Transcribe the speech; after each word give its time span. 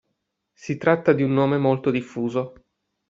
Si 0.55 0.77
tratta 0.77 1.13
di 1.13 1.21
un 1.21 1.31
nome 1.31 1.59
molto 1.59 1.91
diffuso. 1.91 2.53